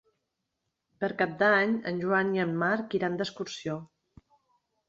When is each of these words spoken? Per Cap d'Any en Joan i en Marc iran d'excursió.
Per 1.03 1.09
Cap 1.19 1.35
d'Any 1.43 1.75
en 1.91 2.01
Joan 2.05 2.31
i 2.39 2.43
en 2.47 2.57
Marc 2.65 2.97
iran 3.01 3.21
d'excursió. 3.21 3.77